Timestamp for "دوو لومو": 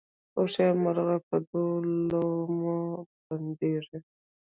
1.47-2.77